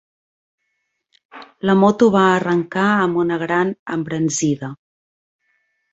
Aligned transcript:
La 1.69 1.75
moto 1.83 2.09
va 2.17 2.23
arrencar 2.37 2.87
amb 3.05 3.23
una 3.27 3.41
gran 3.47 3.75
embranzida. 3.97 4.75